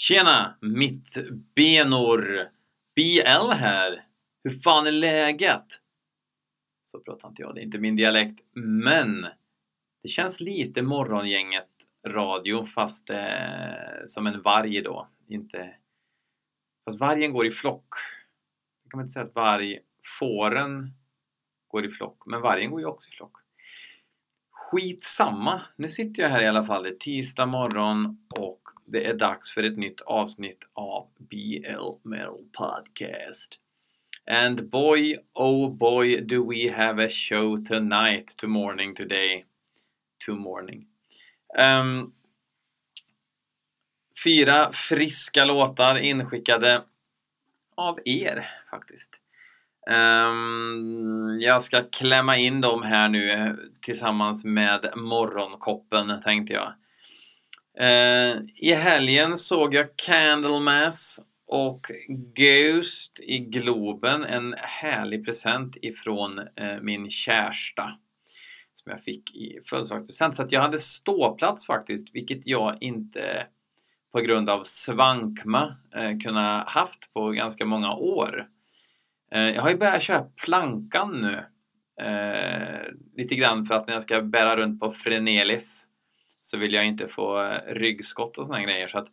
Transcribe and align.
Tjena, 0.00 0.58
mittbenor! 0.60 2.48
BL 2.94 3.52
här. 3.52 4.06
Hur 4.44 4.50
fan 4.50 4.86
är 4.86 4.92
läget? 4.92 5.64
Så 6.84 7.00
pratar 7.00 7.28
inte 7.28 7.42
jag, 7.42 7.54
det 7.54 7.60
är 7.60 7.62
inte 7.62 7.78
min 7.78 7.96
dialekt. 7.96 8.40
Men 8.54 9.22
det 10.02 10.08
känns 10.08 10.40
lite 10.40 10.82
morgongänget 10.82 11.68
radio 12.08 12.66
fast 12.66 13.10
eh, 13.10 13.18
som 14.06 14.26
en 14.26 14.42
varg 14.42 14.82
då. 14.82 15.08
Inte... 15.28 15.74
Fast 16.84 17.00
vargen 17.00 17.32
går 17.32 17.46
i 17.46 17.50
flock. 17.50 17.88
Jag 18.84 18.90
kan 18.90 18.98
man 18.98 19.04
inte 19.04 19.12
säga 19.12 19.24
att 19.24 19.34
varg... 19.34 19.78
Fåren 20.20 20.92
går 21.68 21.86
i 21.86 21.90
flock, 21.90 22.26
men 22.26 22.40
vargen 22.40 22.70
går 22.70 22.80
ju 22.80 22.86
också 22.86 23.10
i 23.12 23.16
flock. 23.16 23.32
Skitsamma! 24.50 25.62
Nu 25.76 25.88
sitter 25.88 26.22
jag 26.22 26.30
här 26.30 26.42
i 26.42 26.46
alla 26.46 26.64
fall. 26.64 26.82
Det 26.82 26.88
är 26.88 26.94
tisdag 26.94 27.46
morgon 27.46 28.26
och 28.40 28.57
det 28.90 29.06
är 29.06 29.14
dags 29.14 29.50
för 29.50 29.62
ett 29.62 29.76
nytt 29.76 30.00
avsnitt 30.00 30.68
av 30.72 31.08
BL 31.18 32.08
Metal 32.08 32.44
Podcast. 32.58 33.60
And 34.30 34.70
boy, 34.70 35.16
oh 35.34 35.74
boy, 35.74 36.20
do 36.20 36.52
we 36.52 36.72
have 36.72 37.06
a 37.06 37.08
show 37.08 37.56
tonight, 37.56 38.36
to 38.36 38.46
morning 38.46 38.94
today. 38.94 39.44
To 40.26 40.32
morning. 40.32 40.86
Um, 41.58 42.12
fyra 44.24 44.72
friska 44.72 45.44
låtar 45.44 45.96
inskickade 45.96 46.82
av 47.74 47.98
er 48.04 48.50
faktiskt. 48.70 49.20
Um, 49.90 51.38
jag 51.40 51.62
ska 51.62 51.82
klämma 51.82 52.36
in 52.36 52.60
dem 52.60 52.82
här 52.82 53.08
nu 53.08 53.30
eh, 53.30 53.52
tillsammans 53.80 54.44
med 54.44 54.92
morgonkoppen 54.96 56.20
tänkte 56.22 56.54
jag. 56.54 56.72
Uh, 57.80 58.42
I 58.56 58.72
helgen 58.72 59.36
såg 59.36 59.74
jag 59.74 59.86
Candlemass 59.96 61.20
och 61.46 61.80
Ghost 62.34 63.20
i 63.20 63.38
Globen. 63.38 64.24
En 64.24 64.54
härlig 64.58 65.24
present 65.24 65.76
ifrån 65.82 66.38
uh, 66.38 66.80
min 66.82 67.10
kärsta. 67.10 67.92
Som 68.72 68.92
jag 68.92 69.00
fick 69.00 69.36
i 69.36 69.60
födelsedagspresent. 69.66 70.36
Så 70.36 70.42
att 70.42 70.52
jag 70.52 70.60
hade 70.60 70.78
ståplats 70.78 71.66
faktiskt, 71.66 72.14
vilket 72.14 72.46
jag 72.46 72.76
inte 72.80 73.46
på 74.12 74.20
grund 74.20 74.50
av 74.50 74.62
svankma 74.64 75.76
eh, 75.94 76.08
uh, 76.08 76.18
kunnat 76.18 76.68
haft 76.70 77.12
på 77.14 77.30
ganska 77.30 77.64
många 77.64 77.92
år. 77.94 78.46
Jag 79.30 79.62
har 79.62 79.70
ju 79.70 79.76
börjat 79.76 80.02
köra 80.02 80.26
plankan 80.44 81.20
nu. 81.20 81.44
Lite 83.16 83.34
grann 83.34 83.66
för 83.66 83.74
att 83.74 83.86
när 83.86 83.94
jag 83.94 84.02
ska 84.02 84.22
bära 84.22 84.56
runt 84.56 84.80
på 84.80 84.92
Frenelis 84.92 85.86
så 86.40 86.58
vill 86.58 86.72
jag 86.72 86.86
inte 86.86 87.08
få 87.08 87.42
eh, 87.42 87.74
ryggskott 87.74 88.38
och 88.38 88.46
sådana 88.46 88.64
grejer. 88.64 88.88
Så 88.88 88.98
att 88.98 89.08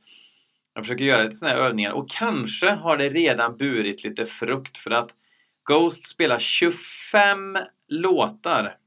jag 0.74 0.84
försöker 0.84 1.06
göra 1.06 1.24
lite 1.24 1.36
sådana 1.36 1.58
här 1.58 1.66
övningar 1.66 1.92
och 1.92 2.10
kanske 2.10 2.70
har 2.70 2.98
det 2.98 3.10
redan 3.10 3.58
burit 3.58 4.04
lite 4.04 4.26
frukt 4.26 4.78
för 4.78 4.92
att 4.92 5.16
Ghost 5.64 6.08
spelar 6.08 6.40
25 6.40 7.58
låtar. 7.88 8.78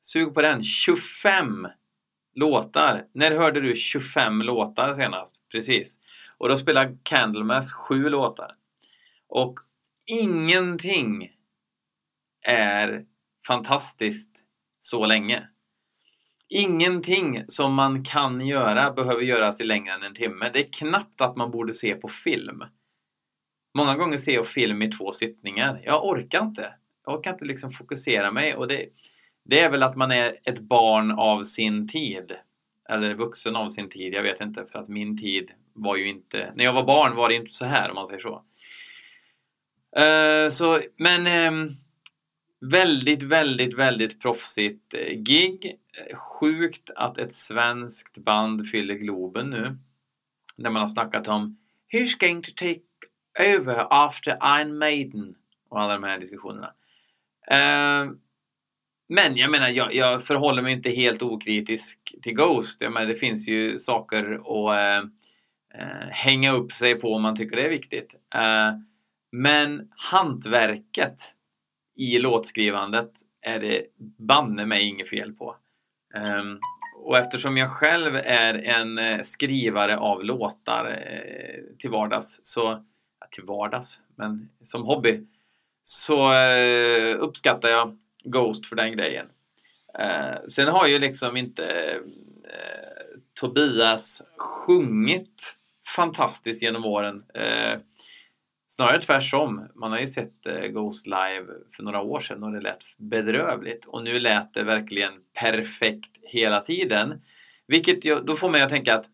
Sug 0.00 0.34
på 0.34 0.42
den! 0.42 0.62
25 0.62 1.68
låtar! 2.34 3.06
När 3.12 3.30
hörde 3.30 3.60
du 3.60 3.76
25 3.76 4.42
låtar 4.42 4.94
senast? 4.94 5.42
Precis. 5.52 5.98
Och 6.38 6.48
då 6.48 6.56
spelar 6.56 6.96
Candlemass 7.02 7.72
7 7.72 8.08
låtar. 8.08 8.56
Och 9.28 9.60
ingenting 10.06 11.30
är 12.46 13.04
fantastiskt 13.46 14.44
så 14.80 15.06
länge. 15.06 15.48
Ingenting 16.54 17.44
som 17.48 17.74
man 17.74 18.04
kan 18.04 18.46
göra 18.46 18.90
behöver 18.90 19.22
göras 19.22 19.60
i 19.60 19.64
längre 19.64 19.94
än 19.94 20.02
en 20.02 20.14
timme. 20.14 20.50
Det 20.52 20.58
är 20.58 20.72
knappt 20.72 21.20
att 21.20 21.36
man 21.36 21.50
borde 21.50 21.72
se 21.72 21.94
på 21.94 22.08
film. 22.08 22.64
Många 23.78 23.96
gånger 23.96 24.16
ser 24.16 24.34
jag 24.34 24.46
film 24.46 24.82
i 24.82 24.88
två 24.88 25.12
sittningar. 25.12 25.80
Jag 25.84 26.04
orkar 26.04 26.42
inte. 26.42 26.74
Jag 27.06 27.18
orkar 27.18 27.32
inte 27.32 27.44
liksom 27.44 27.70
fokusera 27.70 28.32
mig 28.32 28.54
och 28.54 28.68
det, 28.68 28.86
det 29.44 29.60
är 29.60 29.70
väl 29.70 29.82
att 29.82 29.96
man 29.96 30.10
är 30.10 30.36
ett 30.46 30.60
barn 30.60 31.10
av 31.10 31.44
sin 31.44 31.88
tid. 31.88 32.32
Eller 32.88 33.14
vuxen 33.14 33.56
av 33.56 33.68
sin 33.68 33.88
tid, 33.88 34.14
jag 34.14 34.22
vet 34.22 34.40
inte. 34.40 34.66
För 34.72 34.78
att 34.78 34.88
min 34.88 35.18
tid 35.18 35.50
var 35.72 35.96
ju 35.96 36.08
inte... 36.08 36.52
När 36.54 36.64
jag 36.64 36.72
var 36.72 36.84
barn 36.84 37.16
var 37.16 37.28
det 37.28 37.34
inte 37.34 37.50
så 37.50 37.64
här 37.64 37.88
om 37.88 37.94
man 37.94 38.06
säger 38.06 38.20
så. 38.20 38.44
Uh, 39.98 40.50
så, 40.50 40.80
men 40.96 41.52
um, 41.54 41.76
väldigt, 42.70 43.22
väldigt, 43.22 43.74
väldigt 43.74 44.22
proffsigt 44.22 44.94
eh, 44.94 45.16
gig. 45.16 45.78
Sjukt 46.14 46.90
att 46.96 47.18
ett 47.18 47.32
svenskt 47.32 48.18
band 48.18 48.68
fyller 48.68 48.94
Globen 48.94 49.50
nu. 49.50 49.78
När 50.56 50.70
man 50.70 50.82
har 50.82 50.88
snackat 50.88 51.28
om 51.28 51.58
Who's 51.92 52.20
going 52.20 52.42
to 52.42 52.50
take 52.56 52.80
over 53.56 53.86
after 53.90 54.38
Iron 54.60 54.78
Maiden? 54.78 55.34
Och 55.68 55.80
alla 55.80 55.92
de 55.92 56.04
här 56.04 56.18
diskussionerna. 56.18 56.74
Uh, 57.52 58.12
men 59.08 59.36
jag 59.36 59.50
menar, 59.50 59.68
jag, 59.68 59.94
jag, 59.94 60.22
förhåller 60.22 60.62
mig 60.62 60.72
inte 60.72 60.90
helt 60.90 61.22
okritisk 61.22 61.98
till 62.22 62.34
Ghost. 62.34 62.82
Jag 62.82 62.92
menar, 62.92 63.06
det 63.06 63.16
finns 63.16 63.48
ju 63.48 63.76
saker 63.76 64.34
att 64.34 64.78
ehm, 64.78 65.10
eh, 65.74 66.08
hänga 66.10 66.52
upp 66.52 66.72
sig 66.72 66.94
på 66.94 67.14
om 67.14 67.22
man 67.22 67.36
tycker 67.36 67.56
det 67.56 67.64
är 67.64 67.70
viktigt. 67.70 68.14
Ehm, 68.34 68.86
men 69.32 69.88
hantverket 69.96 71.22
i 71.96 72.18
låtskrivandet 72.18 73.10
är 73.42 73.60
det 73.60 73.86
banne 74.18 74.66
mig 74.66 74.88
inget 74.88 75.08
fel 75.08 75.32
på. 75.32 75.56
Um, 76.14 76.60
och 77.04 77.18
eftersom 77.18 77.56
jag 77.56 77.70
själv 77.70 78.16
är 78.16 78.54
en 78.54 78.98
eh, 78.98 79.20
skrivare 79.22 79.98
av 79.98 80.24
låtar 80.24 80.86
eh, 80.86 81.76
till 81.78 81.90
vardags, 81.90 82.40
så, 82.42 82.84
ja, 83.20 83.26
till 83.30 83.44
vardags, 83.44 84.00
men 84.16 84.48
som 84.62 84.82
hobby, 84.82 85.26
så 85.82 86.32
eh, 86.32 87.16
uppskattar 87.18 87.68
jag 87.68 87.98
Ghost 88.24 88.66
för 88.66 88.76
den 88.76 88.92
grejen. 88.92 89.26
Ehm, 89.98 90.48
sen 90.48 90.68
har 90.68 90.86
ju 90.86 90.98
liksom 90.98 91.36
inte 91.36 91.64
eh, 92.44 92.80
Tobias 93.40 94.22
sjungit 94.36 95.56
fantastiskt 95.96 96.62
genom 96.62 96.84
åren. 96.84 97.24
Eh, 97.34 97.78
Snarare 98.82 99.00
tvärtom. 99.00 99.68
Man 99.74 99.92
har 99.92 99.98
ju 99.98 100.06
sett 100.06 100.46
eh, 100.46 100.60
Ghost 100.60 101.06
live 101.06 101.46
för 101.76 101.82
några 101.82 102.00
år 102.00 102.20
sedan 102.20 102.42
och 102.42 102.52
det 102.52 102.60
lät 102.60 102.84
bedrövligt. 102.98 103.84
Och 103.84 104.04
nu 104.04 104.20
lät 104.20 104.54
det 104.54 104.62
verkligen 104.62 105.12
perfekt 105.40 106.10
hela 106.22 106.60
tiden. 106.60 107.22
Vilket 107.66 108.26
då 108.26 108.36
får 108.36 108.50
mig 108.50 108.62
att 108.62 108.68
tänka 108.68 108.94
att 108.94 109.06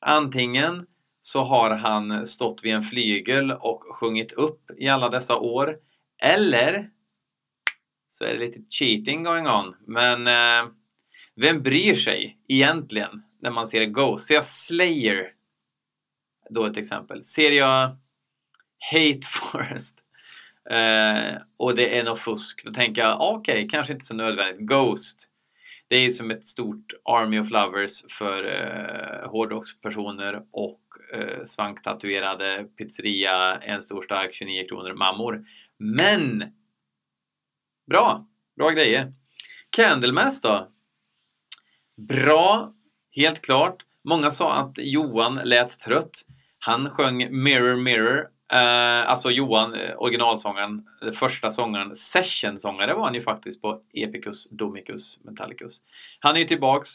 antingen 0.00 0.86
så 1.20 1.42
har 1.42 1.70
han 1.70 2.26
stått 2.26 2.64
vid 2.64 2.74
en 2.74 2.82
flygel 2.82 3.52
och 3.52 3.82
sjungit 3.90 4.32
upp 4.32 4.70
i 4.78 4.88
alla 4.88 5.08
dessa 5.08 5.36
år. 5.36 5.76
Eller 6.22 6.90
så 8.08 8.24
är 8.24 8.32
det 8.32 8.38
lite 8.38 8.60
cheating 8.68 9.24
going 9.24 9.46
on. 9.46 9.76
Men 9.86 10.26
eh, 10.26 10.70
vem 11.36 11.62
bryr 11.62 11.94
sig 11.94 12.38
egentligen 12.48 13.22
när 13.42 13.50
man 13.50 13.66
ser 13.66 13.84
Ghost? 13.84 14.26
Ser 14.26 14.34
jag 14.34 14.44
Slayer, 14.44 15.32
då 16.50 16.66
ett 16.66 16.76
exempel. 16.76 17.24
Ser 17.24 17.52
jag 17.52 17.96
Hate 18.92 19.26
Forest. 19.26 19.98
Eh, 20.70 21.42
och 21.58 21.74
det 21.74 21.98
är 21.98 22.04
något 22.04 22.20
fusk. 22.20 22.64
Då 22.66 22.72
tänker 22.72 23.02
jag, 23.02 23.10
ah, 23.20 23.36
okej, 23.36 23.54
okay, 23.54 23.68
kanske 23.68 23.92
inte 23.92 24.04
så 24.04 24.14
nödvändigt. 24.14 24.68
Ghost. 24.68 25.30
Det 25.88 25.96
är 25.96 26.10
som 26.10 26.30
ett 26.30 26.44
stort 26.44 26.92
Army 27.04 27.38
of 27.38 27.50
Lovers 27.50 28.02
för 28.10 28.44
eh, 28.44 29.30
hårdrockspersoner 29.30 30.42
och 30.50 30.80
eh, 31.12 31.44
svanktatuerade 31.44 32.64
pizzeria, 32.78 33.58
en 33.58 33.82
stor 33.82 34.02
stark 34.02 34.34
29 34.34 34.64
kronor 34.68 34.94
mammor. 34.94 35.44
Men! 35.78 36.44
Bra! 37.86 38.26
Bra 38.56 38.70
grejer. 38.70 39.12
Candlemass 39.76 40.40
då? 40.40 40.68
Bra, 41.96 42.74
helt 43.16 43.42
klart. 43.42 43.76
Många 44.04 44.30
sa 44.30 44.54
att 44.54 44.78
Johan 44.78 45.40
lät 45.44 45.78
trött. 45.78 46.26
Han 46.58 46.90
sjöng 46.90 47.42
Mirror 47.42 47.76
Mirror 47.76 48.28
Eh, 48.52 49.10
alltså 49.10 49.30
Johan, 49.30 49.74
eh, 49.74 49.94
originalsångaren, 49.98 50.84
första 51.14 51.50
sångaren, 51.50 51.94
sessionsångare 51.94 52.94
var 52.94 53.04
han 53.04 53.14
ju 53.14 53.22
faktiskt 53.22 53.62
på 53.62 53.80
Epicus, 53.94 54.48
Domicus, 54.50 55.18
Metallicus. 55.24 55.82
Han 56.18 56.36
är 56.36 56.40
ju 56.40 56.46
tillbaks. 56.46 56.88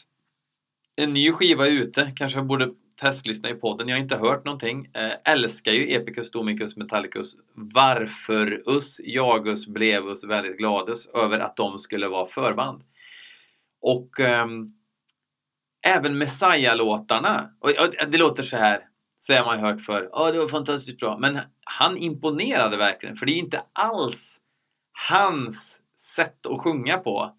En 0.96 1.14
ny 1.14 1.32
skiva 1.32 1.66
är 1.66 1.70
ute, 1.70 2.12
kanske 2.16 2.38
jag 2.38 2.46
borde 2.46 2.68
testlyssna 3.00 3.50
i 3.50 3.54
podden. 3.54 3.88
Jag 3.88 3.96
har 3.96 4.02
inte 4.02 4.16
hört 4.16 4.44
någonting. 4.44 4.90
Eh, 4.94 5.32
älskar 5.32 5.72
ju 5.72 5.94
Epicus, 5.94 6.30
Domicus, 6.30 6.76
Metallicus. 6.76 7.36
Varför 7.54 8.62
us, 8.66 9.00
jagus, 9.04 9.66
blevus 9.66 10.24
väldigt 10.24 10.58
gladus 10.58 11.06
över 11.06 11.38
att 11.38 11.56
de 11.56 11.78
skulle 11.78 12.08
vara 12.08 12.26
förband. 12.26 12.82
Och 13.80 14.20
eh, 14.20 14.46
även 15.86 16.18
Messiah-låtarna. 16.18 17.50
Och, 17.60 17.68
och, 17.68 18.10
det 18.10 18.18
låter 18.18 18.42
så 18.42 18.56
här 18.56 18.80
så 19.22 19.34
har 19.34 19.44
man 19.44 19.60
hört 19.60 19.80
för. 19.80 20.08
Ja, 20.12 20.32
det 20.32 20.38
var 20.38 20.48
fantastiskt 20.48 20.98
bra. 20.98 21.18
Men 21.18 21.38
han 21.64 21.96
imponerade 21.96 22.76
verkligen. 22.76 23.16
För 23.16 23.26
det 23.26 23.32
är 23.32 23.38
inte 23.38 23.62
alls 23.72 24.40
hans 25.08 25.80
sätt 25.98 26.46
att 26.46 26.60
sjunga 26.60 26.98
på. 26.98 27.34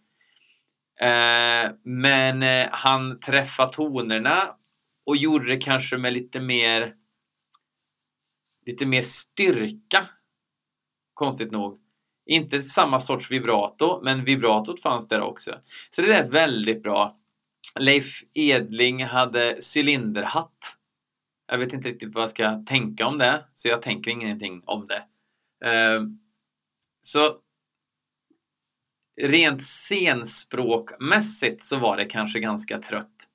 Eh, 1.01 1.71
men 1.83 2.43
eh, 2.43 2.67
han 2.71 3.19
träffade 3.19 3.73
tonerna 3.73 4.55
och 5.05 5.17
gjorde 5.17 5.47
det 5.47 5.57
kanske 5.57 5.97
med 5.97 6.13
lite 6.13 6.39
mer 6.39 6.93
lite 8.65 8.85
mer 8.85 9.01
styrka. 9.01 10.09
Konstigt 11.13 11.51
nog. 11.51 11.79
Inte 12.25 12.63
samma 12.63 12.99
sorts 12.99 13.31
vibrato, 13.31 14.01
men 14.03 14.25
vibratot 14.25 14.81
fanns 14.81 15.07
där 15.07 15.21
också. 15.21 15.59
Så 15.91 16.01
det 16.01 16.07
lät 16.07 16.29
väldigt 16.29 16.83
bra. 16.83 17.17
Leif 17.79 18.23
Edling 18.33 19.05
hade 19.05 19.57
cylinderhatt. 19.75 20.77
Jag 21.51 21.57
vet 21.57 21.74
inte 21.74 21.89
riktigt 21.89 22.13
vad 22.13 22.21
jag 22.21 22.30
ska 22.30 22.63
tänka 22.65 23.07
om 23.07 23.18
det, 23.18 23.45
så 23.53 23.68
jag 23.68 23.81
tänker 23.81 24.12
ingenting 24.12 24.63
om 24.65 24.88
det. 24.88 25.03
Eh, 25.69 26.01
så 27.01 27.38
rent 29.21 29.62
scenspråkmässigt 29.62 31.63
så 31.63 31.80
var 31.80 31.98
det 31.98 32.06
kanske 32.06 32.39
ganska 32.39 32.77
trött. 32.77 33.27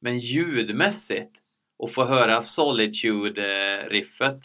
Men 0.00 0.18
ljudmässigt, 0.18 1.40
och 1.78 1.92
få 1.92 2.04
höra 2.04 2.42
Solitude-riffet 2.42 4.40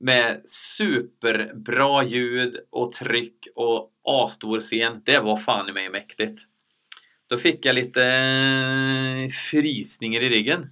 med 0.00 0.42
superbra 0.50 2.04
ljud 2.04 2.56
och 2.70 2.92
tryck 2.92 3.46
och 3.54 3.92
A-stor 4.04 4.60
scen. 4.60 5.02
Det 5.04 5.18
var 5.18 5.36
fan 5.36 5.68
i 5.68 5.72
mig 5.72 5.90
mäktigt. 5.90 6.48
Då 7.26 7.38
fick 7.38 7.64
jag 7.64 7.74
lite 7.74 8.04
eh, 8.04 9.28
frysningar 9.28 10.20
i 10.20 10.28
ryggen. 10.28 10.70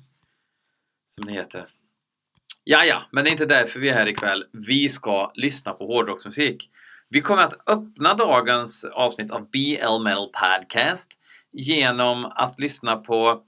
Som 1.07 1.27
det 1.27 1.33
heter. 1.33 1.67
Ja, 2.65 2.85
ja, 2.85 3.03
men 3.13 3.25
det 3.25 3.31
är 3.31 3.33
inte 3.33 3.47
därför 3.47 3.81
vi 3.81 3.89
är 3.89 3.95
här 3.95 4.09
ikväll. 4.09 4.45
Vi 4.53 4.89
ska 4.89 5.33
lyssna 5.35 5.73
på 5.73 5.87
hårdrocksmusik. 5.87 6.71
Vi 7.09 7.21
kommer 7.21 7.43
att 7.43 7.71
öppna 7.71 8.15
dagens 8.15 8.85
avsnitt 8.85 9.31
av 9.31 9.51
BL 9.51 10.03
Metal 10.05 10.29
Podcast 10.29 11.19
genom 11.53 12.25
att 12.25 12.59
lyssna 12.59 12.97
på 12.97 13.43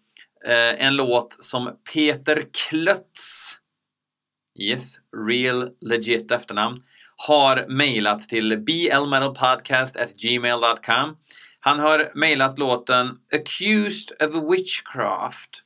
eh, 0.46 0.86
en 0.86 0.96
låt 0.96 1.44
som 1.44 1.76
Peter 1.94 2.46
Klötz, 2.52 3.58
yes, 4.60 4.96
real 5.28 5.70
legit 5.80 6.30
efternamn, 6.30 6.82
har 7.16 7.66
mejlat 7.68 8.20
till 8.20 8.58
blmetalpodcast.gmail.com. 8.58 11.16
Han 11.66 11.78
har 11.78 12.12
mejlat 12.14 12.58
låten 12.58 13.18
Accused 13.32 14.22
of 14.22 14.52
Witchcraft 14.52 15.62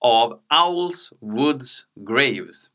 av 0.00 0.40
Owls 0.66 1.12
Woods 1.20 1.86
Graves. 2.08 2.66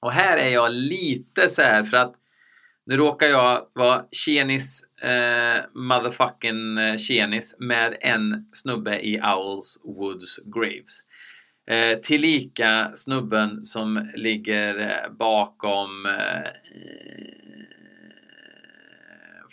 Och 0.00 0.12
här 0.12 0.36
är 0.36 0.48
jag 0.48 0.72
lite 0.72 1.50
så 1.50 1.62
här 1.62 1.84
för 1.84 1.96
att 1.96 2.14
nu 2.86 2.96
råkar 2.96 3.26
jag 3.26 3.66
vara 3.72 4.04
tjenis, 4.10 4.82
eh, 5.02 5.64
motherfucking 5.74 6.78
eh, 6.78 6.96
tjenis 6.96 7.56
med 7.58 7.96
en 8.00 8.46
snubbe 8.52 9.00
i 9.00 9.20
Owls 9.20 9.80
Woods 9.84 10.40
Graves. 10.44 11.00
Eh, 11.70 11.98
tillika 11.98 12.90
snubben 12.94 13.64
som 13.64 14.10
ligger 14.14 14.78
eh, 14.78 15.12
bakom 15.12 16.06
eh, 16.06 16.38
eh 16.38 17.34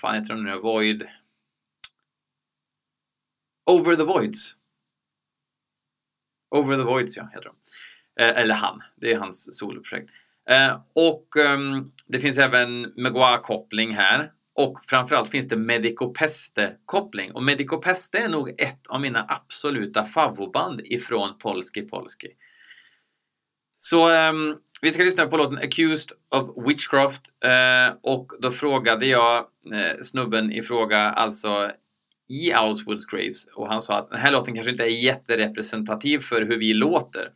fan 0.01 0.15
heter 0.15 0.33
de 0.33 0.43
nu 0.43 0.59
Void 0.59 1.07
Over 3.71 3.95
the 3.95 4.03
Voids. 4.03 4.55
Over 6.55 6.75
the 6.75 6.83
Voids 6.83 7.17
ja, 7.17 7.29
heter 7.33 7.49
de. 7.49 7.55
Eh, 8.23 8.41
eller 8.41 8.55
han, 8.55 8.81
det 8.95 9.13
är 9.13 9.17
hans 9.17 9.57
soloprojekt. 9.57 10.09
Eh, 10.49 10.81
och 10.93 11.37
eh, 11.37 11.59
det 12.07 12.19
finns 12.19 12.37
även 12.37 12.93
Megua-koppling 12.95 13.95
här. 13.95 14.31
Och 14.55 14.79
framförallt 14.87 15.29
finns 15.29 15.47
det 15.47 15.57
Medico 15.57 16.13
Peste-koppling. 16.13 17.31
Och 17.31 17.43
Medico 17.43 17.77
Peste 17.77 18.17
är 18.17 18.29
nog 18.29 18.49
ett 18.49 18.87
av 18.87 19.01
mina 19.01 19.25
absoluta 19.29 20.05
favvoband 20.05 20.81
ifrån 20.83 21.37
Polski 21.37 21.81
Polski. 21.81 22.27
Så 23.75 24.09
ehm, 24.09 24.55
vi 24.81 24.91
ska 24.91 25.03
lyssna 25.03 25.27
på 25.27 25.37
låten 25.37 25.57
Accused 25.57 26.17
of 26.29 26.67
Witchcraft. 26.67 27.21
Eh, 27.43 27.95
och 28.01 28.31
då 28.39 28.51
frågade 28.51 29.05
jag 29.05 29.37
eh, 29.73 30.01
snubben 30.01 30.51
i 30.51 30.63
fråga, 30.63 30.99
alltså 30.99 31.71
i 32.31 32.53
Owlswoods 32.55 33.05
Graves. 33.05 33.45
Och 33.45 33.67
han 33.67 33.81
sa 33.81 33.97
att 33.97 34.09
den 34.09 34.19
här 34.19 34.31
låten 34.31 34.55
kanske 34.55 34.71
inte 34.71 34.83
är 34.83 35.03
jätterepresentativ 35.03 36.19
för 36.19 36.41
hur 36.41 36.57
vi 36.57 36.73
låter. 36.73 37.29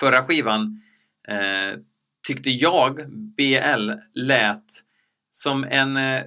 Förra 0.00 0.22
skivan 0.22 0.82
eh, 1.28 1.80
tyckte 2.26 2.50
jag 2.50 3.10
BL 3.10 3.90
lät 4.14 4.64
som 5.30 5.64
en 5.64 5.96
eh, 5.96 6.22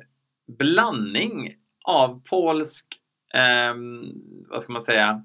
blandning 0.58 1.54
av 1.84 2.24
polsk, 2.30 2.86
eh, 3.34 3.76
vad 4.50 4.62
ska 4.62 4.72
man 4.72 4.82
säga, 4.82 5.24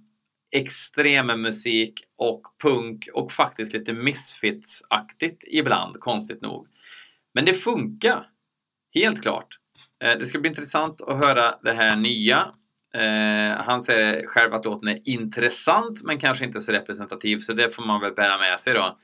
extremmusik 0.57 2.05
och 2.17 2.43
punk 2.63 3.09
och 3.15 3.33
faktiskt 3.33 3.75
lite 3.75 3.93
misfits-aktigt 3.93 5.45
ibland, 5.47 6.01
konstigt 6.01 6.41
nog. 6.41 6.67
Men 7.35 7.45
det 7.45 7.55
funkar, 7.55 8.27
helt 8.95 9.23
klart. 9.23 9.59
Eh, 10.05 10.19
det 10.19 10.27
ska 10.27 10.39
bli 10.39 10.49
intressant 10.49 11.01
att 11.01 11.27
höra 11.27 11.59
det 11.63 11.73
här 11.73 11.97
nya. 11.97 12.55
Eh, 12.95 13.63
han 13.65 13.83
säger 13.83 14.27
själv 14.27 14.55
att 14.55 14.65
låten 14.65 14.89
är 14.89 14.99
intressant 15.05 16.03
men 16.05 16.19
kanske 16.19 16.45
inte 16.45 16.61
så 16.61 16.73
representativ 16.73 17.39
så 17.39 17.53
det 17.53 17.71
får 17.71 17.83
man 17.83 18.01
väl 18.01 18.13
bära 18.13 18.39
med 18.39 18.61
sig 18.61 18.75
då. 18.75 18.99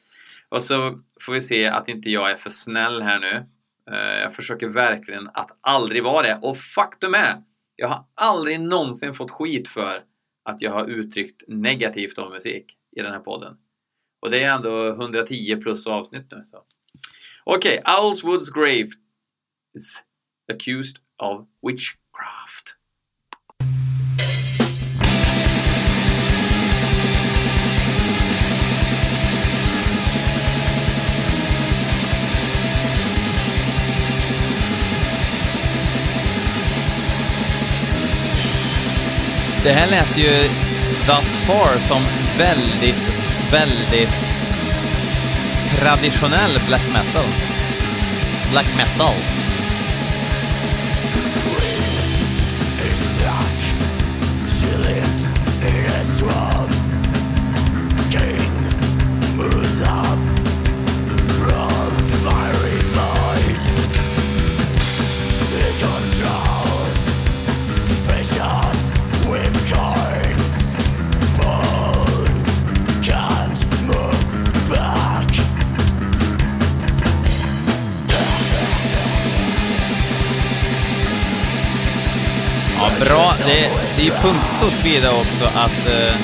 Och 0.48 0.62
så 0.62 1.00
får 1.20 1.32
vi 1.32 1.40
se 1.40 1.66
att 1.66 1.88
inte 1.88 2.10
jag 2.10 2.30
är 2.30 2.36
för 2.36 2.50
snäll 2.50 3.02
här 3.02 3.18
nu. 3.18 3.46
Eh, 3.90 4.20
jag 4.20 4.34
försöker 4.34 4.68
verkligen 4.68 5.28
att 5.34 5.58
aldrig 5.60 6.02
vara 6.02 6.26
det. 6.26 6.38
Och 6.42 6.58
faktum 6.58 7.14
är, 7.14 7.42
jag 7.76 7.88
har 7.88 8.04
aldrig 8.14 8.60
någonsin 8.60 9.14
fått 9.14 9.30
skit 9.30 9.68
för 9.68 10.02
att 10.44 10.62
jag 10.62 10.72
har 10.72 10.86
uttryckt 10.86 11.42
negativt 11.48 12.18
om 12.18 12.32
musik 12.32 12.74
i 12.96 13.02
den 13.02 13.12
här 13.12 13.20
podden. 13.20 13.56
Och 14.20 14.30
det 14.30 14.42
är 14.42 14.54
ändå 14.54 14.88
110 14.88 15.56
plus 15.62 15.86
avsnitt 15.86 16.26
nu. 16.30 16.42
Okej, 17.44 17.80
okay, 17.80 17.94
Owlswoods 18.00 18.50
Grave 18.50 18.88
is 19.76 20.02
accused 20.52 20.96
of 21.22 21.46
witchcraft. 21.66 22.75
Det 39.66 39.72
här 39.72 39.86
lät 39.86 40.18
ju 40.18 40.48
thus 41.06 41.38
far 41.38 41.78
som 41.78 42.02
väldigt, 42.38 42.96
väldigt 43.50 44.32
traditionell 45.78 46.60
black 46.66 46.82
metal. 46.92 47.26
Black 48.50 48.66
metal. 48.76 49.35
Det, 84.06 84.12
punkt 84.12 84.58
så 84.58 84.70
tillvida 84.70 85.10
också 85.10 85.44
att 85.44 85.86
eh, 85.86 86.16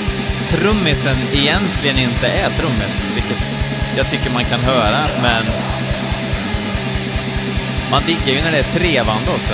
trummisen 0.47 1.17
egentligen 1.33 1.97
inte 1.97 2.27
är 2.27 2.49
trummis, 2.49 3.11
vilket 3.15 3.57
jag 3.97 4.09
tycker 4.09 4.31
man 4.33 4.43
kan 4.43 4.59
höra, 4.59 5.07
men 5.21 5.45
man 7.91 8.03
diggar 8.05 8.37
ju 8.37 8.41
när 8.41 8.51
det 8.51 8.57
är 8.57 8.63
trevande 8.63 9.31
också. 9.31 9.53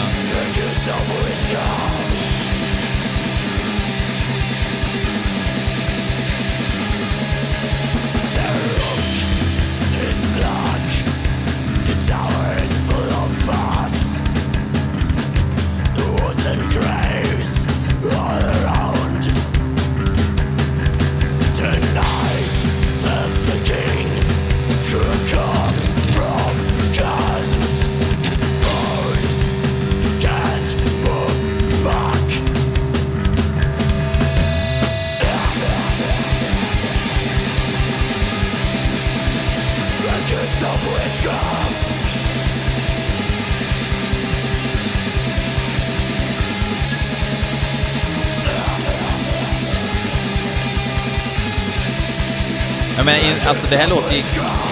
Ja, 53.00 53.06
men 53.06 53.48
alltså 53.48 53.68
det 53.70 53.78
här 53.78 53.88
låter 53.88 54.16
ju 54.16 54.24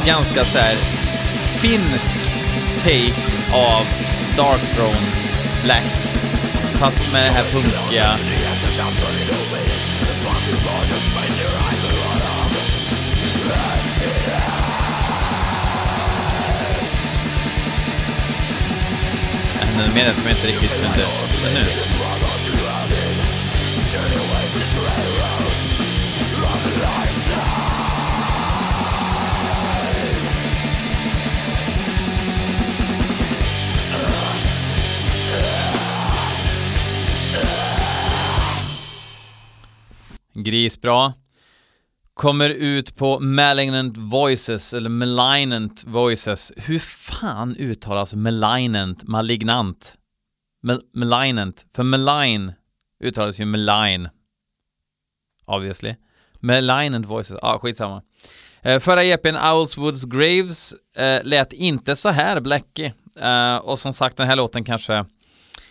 ganska 0.05 0.45
så 0.45 0.57
här 0.57 0.75
finsk 1.61 2.21
take 2.83 3.21
av 3.53 3.85
Dark 4.35 4.61
Throne 4.75 5.07
Black. 5.63 5.83
Fast 6.73 7.13
med 7.13 7.23
det 7.23 7.33
här 7.33 7.43
punkiga... 7.43 8.09
Ännu 19.61 19.93
mer 19.93 20.13
som 20.13 20.27
jag 20.27 20.37
inte 20.37 20.47
riktigt 20.47 20.71
kunde... 20.71 21.07
Men 21.43 21.53
nu. 21.53 22.06
Grisbra. 40.47 41.13
Kommer 42.13 42.49
ut 42.49 42.95
på 42.95 43.19
Malignant 43.19 43.97
Voices, 43.97 44.73
eller 44.73 44.89
Malignant 44.89 45.83
Voices. 45.87 46.51
Hur 46.57 46.79
fan 46.79 47.55
uttalas 47.55 48.13
Malignant, 48.13 49.03
malignant? 49.03 49.95
Mal 50.63 50.81
malignant, 50.93 51.65
för 51.75 51.83
malign 51.83 52.53
uttalas 53.03 53.39
ju 53.39 53.45
malign. 53.45 54.09
Obviously. 55.45 55.95
Malignant 56.39 57.05
Voices, 57.05 57.37
ja 57.41 57.55
ah, 57.55 57.59
skitsamma. 57.59 58.01
Eh, 58.61 58.79
förra 58.79 59.03
EPn 59.03 59.35
Owlswoods 59.35 60.03
Graves 60.03 60.73
eh, 60.95 61.23
lät 61.23 61.53
inte 61.53 61.95
så 61.95 62.09
här 62.09 62.39
bläckig. 62.39 62.93
Eh, 63.19 63.57
och 63.57 63.79
som 63.79 63.93
sagt, 63.93 64.17
den 64.17 64.27
här 64.27 64.35
låten 64.35 64.63
kanske 64.63 65.05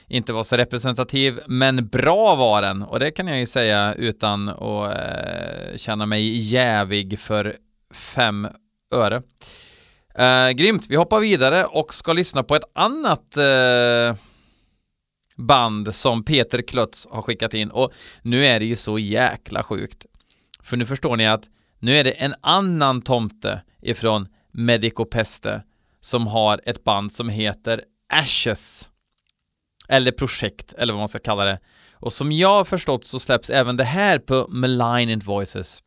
inte 0.08 0.32
var 0.32 0.42
så 0.42 0.56
representativ, 0.56 1.40
men 1.46 1.88
bra 1.88 2.34
var 2.34 2.62
den 2.62 2.82
och 2.82 3.00
det 3.00 3.10
kan 3.10 3.26
jag 3.26 3.38
ju 3.38 3.46
säga 3.46 3.94
utan 3.94 4.48
att 4.48 4.98
eh, 4.98 5.76
känna 5.76 6.06
mig 6.06 6.38
jävig 6.38 7.18
för 7.18 7.56
fem 7.94 8.48
öre. 8.94 9.22
Eh, 10.14 10.50
grymt, 10.50 10.86
vi 10.88 10.96
hoppar 10.96 11.20
vidare 11.20 11.64
och 11.64 11.94
ska 11.94 12.12
lyssna 12.12 12.42
på 12.42 12.56
ett 12.56 12.70
annat 12.74 13.36
eh, 13.36 14.16
band 15.36 15.94
som 15.94 16.24
Peter 16.24 16.62
Klötz 16.62 17.06
har 17.10 17.22
skickat 17.22 17.54
in 17.54 17.70
och 17.70 17.92
nu 18.22 18.46
är 18.46 18.60
det 18.60 18.66
ju 18.66 18.76
så 18.76 18.98
jäkla 18.98 19.62
sjukt. 19.62 20.06
För 20.62 20.76
nu 20.76 20.86
förstår 20.86 21.16
ni 21.16 21.26
att 21.26 21.44
nu 21.78 21.96
är 21.96 22.04
det 22.04 22.10
en 22.10 22.34
annan 22.40 23.02
tomte 23.02 23.62
ifrån 23.82 24.28
Medico 24.52 25.04
Peste 25.04 25.62
som 26.00 26.26
har 26.26 26.60
ett 26.64 26.84
band 26.84 27.12
som 27.12 27.28
heter 27.28 27.82
Ashes 28.12 28.88
eller 29.88 30.12
projekt, 30.12 30.72
eller 30.72 30.92
vad 30.92 31.00
man 31.00 31.08
ska 31.08 31.18
kalla 31.18 31.44
det. 31.44 31.58
Och 31.92 32.12
som 32.12 32.32
jag 32.32 32.48
har 32.48 32.64
förstått 32.64 33.04
så 33.04 33.18
släpps 33.18 33.50
även 33.50 33.76
det 33.76 33.84
här 33.84 34.18
på 34.18 34.46
Malignant 34.48 35.24
Voices. 35.24 35.82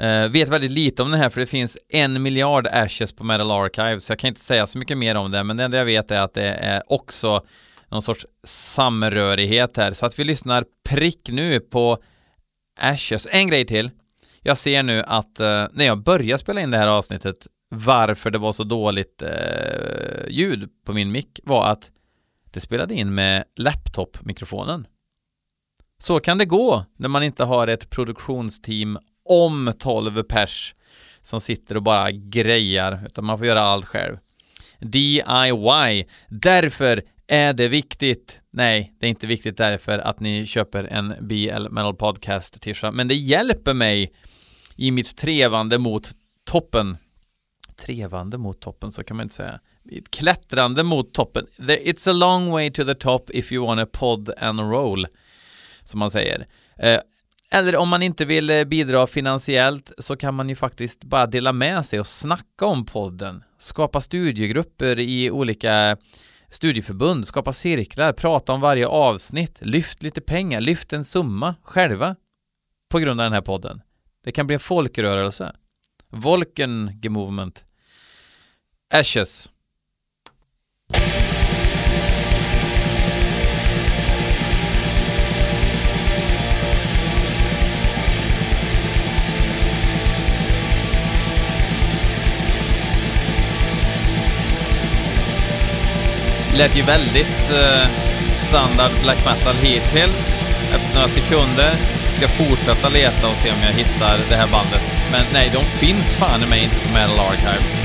Uh, 0.00 0.28
vet 0.28 0.48
väldigt 0.48 0.70
lite 0.70 1.02
om 1.02 1.10
det 1.10 1.16
här 1.16 1.30
för 1.30 1.40
det 1.40 1.46
finns 1.46 1.78
en 1.88 2.22
miljard 2.22 2.66
ashes 2.66 3.12
på 3.12 3.24
Metal 3.24 3.50
Archive 3.50 4.00
så 4.00 4.12
jag 4.12 4.18
kan 4.18 4.28
inte 4.28 4.40
säga 4.40 4.66
så 4.66 4.78
mycket 4.78 4.98
mer 4.98 5.14
om 5.14 5.30
det 5.30 5.44
men 5.44 5.56
det 5.56 5.64
enda 5.64 5.76
jag 5.76 5.84
vet 5.84 6.10
är 6.10 6.20
att 6.20 6.34
det 6.34 6.48
är 6.48 6.82
också 6.86 7.44
någon 7.88 8.02
sorts 8.02 8.26
samrörighet 8.44 9.76
här 9.76 9.92
så 9.92 10.06
att 10.06 10.18
vi 10.18 10.24
lyssnar 10.24 10.64
prick 10.88 11.28
nu 11.28 11.60
på 11.60 11.98
Ashes. 12.80 13.28
En 13.30 13.48
grej 13.48 13.66
till. 13.66 13.90
Jag 14.42 14.58
ser 14.58 14.82
nu 14.82 15.02
att 15.06 15.40
uh, 15.40 15.66
när 15.72 15.84
jag 15.84 16.02
börjar 16.02 16.38
spela 16.38 16.60
in 16.60 16.70
det 16.70 16.78
här 16.78 16.88
avsnittet 16.88 17.46
varför 17.68 18.30
det 18.30 18.38
var 18.38 18.52
så 18.52 18.64
dåligt 18.64 19.22
uh, 19.22 20.28
ljud 20.28 20.68
på 20.86 20.92
min 20.92 21.12
mick 21.12 21.40
var 21.44 21.66
att 21.66 21.90
det 22.54 22.60
spelade 22.60 22.94
in 22.94 23.14
med 23.14 23.44
laptop-mikrofonen. 23.56 24.86
Så 25.98 26.20
kan 26.20 26.38
det 26.38 26.44
gå 26.44 26.84
när 26.96 27.08
man 27.08 27.22
inte 27.22 27.44
har 27.44 27.66
ett 27.66 27.90
produktionsteam 27.90 28.98
om 29.24 29.72
12 29.78 30.22
pers 30.22 30.74
som 31.22 31.40
sitter 31.40 31.76
och 31.76 31.82
bara 31.82 32.10
grejar, 32.10 33.00
utan 33.06 33.24
man 33.24 33.38
får 33.38 33.46
göra 33.46 33.60
allt 33.60 33.84
själv. 33.84 34.16
DIY. 34.80 36.06
Därför 36.28 37.02
är 37.26 37.52
det 37.52 37.68
viktigt. 37.68 38.40
Nej, 38.50 38.94
det 39.00 39.06
är 39.06 39.10
inte 39.10 39.26
viktigt 39.26 39.56
därför 39.56 39.98
att 39.98 40.20
ni 40.20 40.46
köper 40.46 40.84
en 40.84 41.14
BL 41.20 41.68
Metal 41.70 41.96
Podcast 41.96 42.60
tisha 42.60 42.90
men 42.90 43.08
det 43.08 43.14
hjälper 43.14 43.74
mig 43.74 44.12
i 44.76 44.90
mitt 44.90 45.16
trevande 45.16 45.78
mot 45.78 46.10
toppen. 46.44 46.96
Trevande 47.76 48.38
mot 48.38 48.60
toppen, 48.60 48.92
så 48.92 49.04
kan 49.04 49.16
man 49.16 49.24
inte 49.24 49.34
säga 49.34 49.60
klättrande 50.10 50.82
mot 50.82 51.14
toppen. 51.14 51.46
It's 51.58 52.10
a 52.10 52.12
long 52.12 52.50
way 52.50 52.70
to 52.70 52.84
the 52.84 52.94
top 52.94 53.30
if 53.30 53.52
you 53.52 53.66
wanna 53.66 53.86
pod 53.86 54.30
and 54.38 54.60
roll, 54.60 55.06
som 55.84 55.98
man 56.00 56.10
säger. 56.10 56.46
Eh, 56.78 56.98
eller 57.52 57.76
om 57.76 57.88
man 57.88 58.02
inte 58.02 58.24
vill 58.24 58.50
eh, 58.50 58.64
bidra 58.64 59.06
finansiellt 59.06 59.92
så 59.98 60.16
kan 60.16 60.34
man 60.34 60.48
ju 60.48 60.56
faktiskt 60.56 61.04
bara 61.04 61.26
dela 61.26 61.52
med 61.52 61.86
sig 61.86 62.00
och 62.00 62.06
snacka 62.06 62.66
om 62.66 62.86
podden. 62.86 63.44
Skapa 63.58 64.00
studiegrupper 64.00 65.00
i 65.00 65.30
olika 65.30 65.96
studieförbund, 66.48 67.26
skapa 67.26 67.52
cirklar, 67.52 68.12
prata 68.12 68.52
om 68.52 68.60
varje 68.60 68.86
avsnitt, 68.86 69.58
lyft 69.60 70.02
lite 70.02 70.20
pengar, 70.20 70.60
lyft 70.60 70.92
en 70.92 71.04
summa 71.04 71.54
själva 71.62 72.16
på 72.88 72.98
grund 72.98 73.20
av 73.20 73.24
den 73.24 73.32
här 73.32 73.40
podden. 73.40 73.80
Det 74.24 74.32
kan 74.32 74.46
bli 74.46 74.54
en 74.54 74.60
folkrörelse. 74.60 75.56
Volken 76.10 77.00
Movement. 77.08 77.64
Ashes. 78.94 79.48
Lät 96.56 96.76
ju 96.76 96.82
väldigt 96.82 97.50
eh, 97.50 97.88
standard 98.32 98.90
black 99.02 99.18
metal 99.24 99.54
hittills. 99.54 100.42
Efter 100.74 100.94
några 100.94 101.08
sekunder. 101.08 101.70
Ska 102.10 102.28
fortsätta 102.28 102.88
leta 102.88 103.28
och 103.28 103.36
se 103.36 103.50
om 103.50 103.62
jag 103.62 103.72
hittar 103.72 104.18
det 104.28 104.36
här 104.36 104.48
bandet. 104.48 104.82
Men 105.12 105.24
nej, 105.32 105.50
de 105.52 105.64
finns 105.64 106.14
fan 106.14 106.42
i 106.42 106.46
mig 106.46 106.64
inte 106.64 106.76
på 106.76 106.92
Metal 106.92 107.18
Archives. 107.18 107.83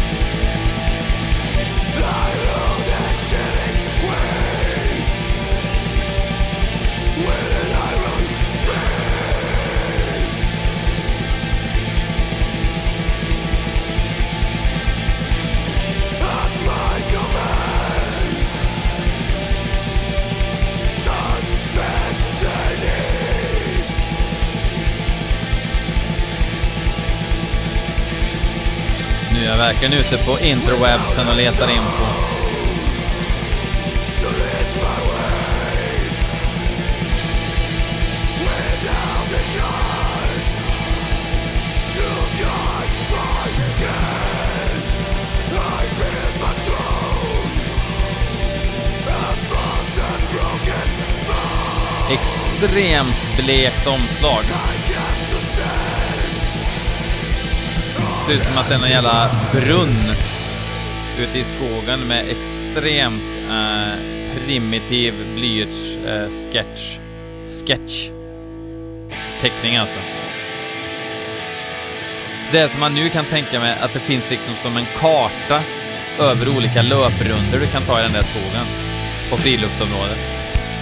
Verkligen 29.59 29.93
ute 29.93 30.17
på 30.17 30.39
interwebsen 30.39 31.29
och 31.29 31.35
letar 31.35 31.69
info. 31.69 32.05
Extremt 52.11 53.37
blekt 53.37 53.87
omslag. 53.87 54.43
Ser 58.29 58.35
ut 58.35 58.43
som 58.43 58.57
att 58.57 58.69
det 58.69 58.75
är 58.75 58.79
någon 58.79 58.89
jävla 58.89 59.29
brunn 59.51 59.97
ute 61.19 61.39
i 61.39 61.43
skogen 61.43 61.99
med 61.99 62.29
extremt 62.29 63.37
eh, 63.49 63.93
primitiv 64.35 65.13
blyerts 65.35 65.97
eh, 65.97 66.29
sketch. 66.29 66.97
Sketch. 67.47 68.09
Teckning 69.41 69.77
alltså. 69.77 69.95
det 72.51 72.69
som 72.69 72.79
man 72.79 72.95
nu 72.95 73.09
kan 73.09 73.25
tänka 73.25 73.59
mig 73.59 73.77
att 73.81 73.93
det 73.93 73.99
finns 73.99 74.29
liksom 74.29 74.55
som 74.55 74.77
en 74.77 74.85
karta 74.99 75.61
över 76.19 76.57
olika 76.57 76.81
löprunder 76.81 77.59
du 77.59 77.67
kan 77.67 77.81
ta 77.81 77.99
i 77.99 78.03
den 78.03 78.13
där 78.13 78.23
skogen 78.23 78.65
på 79.29 79.37
friluftsområdet. 79.37 80.19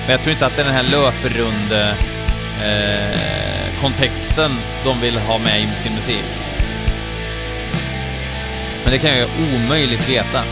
Men 0.01 0.11
jag 0.11 0.21
tror 0.21 0.31
inte 0.31 0.45
att 0.45 0.55
det 0.55 0.61
är 0.61 0.65
den 0.65 0.73
här 0.73 0.91
löprunde 0.91 1.95
eh, 2.65 3.81
kontexten 3.81 4.51
de 4.83 5.01
vill 5.01 5.17
ha 5.17 5.37
med 5.37 5.61
i 5.61 5.67
sin 5.83 5.95
musik. 5.95 6.46
Men 8.87 8.91
det 8.93 8.99
kan 8.99 9.17
jag 9.17 9.19
ju 9.19 9.55
omöjligt 9.55 10.09
veta. 10.09 10.43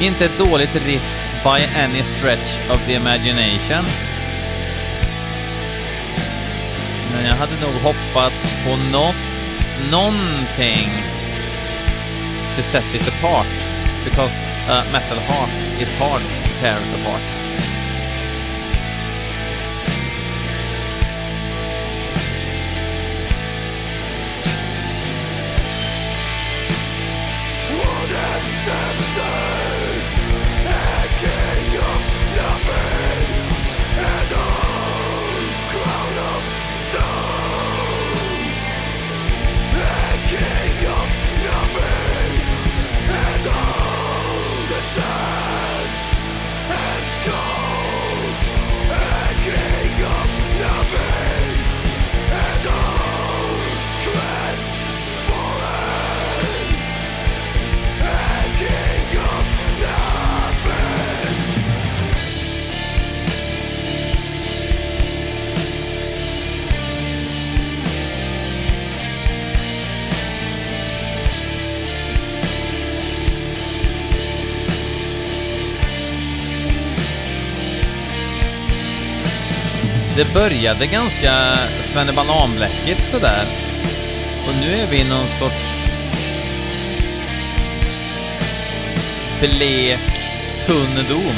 Inte 0.00 0.24
ett 0.24 0.38
dåligt 0.38 0.74
riff 0.86 1.31
by 1.44 1.60
any 1.74 2.04
stretch 2.04 2.70
of 2.70 2.86
the 2.86 2.94
imagination. 2.94 3.84
Men 7.12 7.26
jag 7.26 7.34
hade 7.34 7.60
nog 7.60 7.74
hoppats 7.82 8.54
på 8.64 8.76
något, 8.76 9.14
någonting 9.90 10.90
to 12.56 12.62
set 12.62 12.94
it 12.94 13.08
apart. 13.08 13.46
Because 14.04 14.44
a 14.68 14.84
metal 14.92 15.18
heart 15.18 15.80
is 15.80 15.98
hard 15.98 16.20
to 16.20 16.60
tear 16.60 16.76
apart. 16.76 17.42
Det 29.16 29.31
började 80.34 80.86
ganska 80.86 81.56
svennebananbläckigt 81.82 83.08
sådär. 83.08 83.44
Och 84.46 84.54
nu 84.60 84.74
är 84.74 84.86
vi 84.90 85.00
i 85.00 85.08
någon 85.08 85.26
sorts 85.26 85.88
blek, 89.40 89.98
tunn 90.66 91.04
dom. 91.08 91.34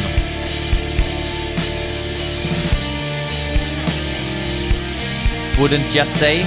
Wouldn't 5.59 5.97
you 5.97 6.07
say? 6.07 6.45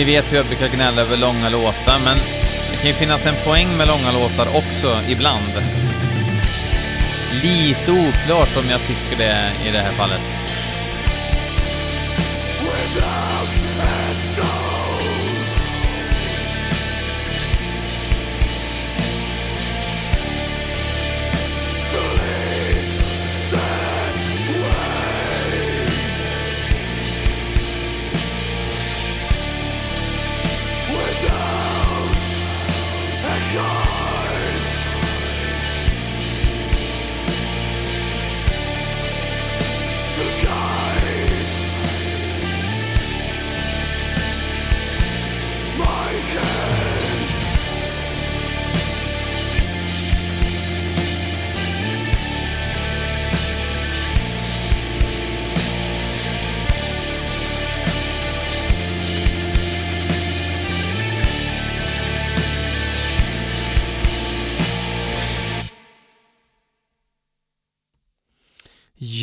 Ni 0.00 0.06
vet 0.06 0.32
hur 0.32 0.36
jag 0.36 0.46
brukar 0.46 0.68
gnälla 0.68 1.02
över 1.02 1.16
långa 1.16 1.48
låtar, 1.48 1.98
men 2.04 2.16
det 2.70 2.76
kan 2.76 2.86
ju 2.86 2.92
finnas 2.92 3.26
en 3.26 3.34
poäng 3.44 3.76
med 3.76 3.88
långa 3.88 4.12
låtar 4.12 4.56
också, 4.56 5.00
ibland. 5.08 5.52
Lite 7.42 7.90
oklart 7.90 8.56
om 8.56 8.70
jag 8.70 8.80
tycker 8.80 9.16
det 9.18 9.52
i 9.68 9.70
det 9.70 9.78
här 9.78 9.92
fallet. 9.92 10.20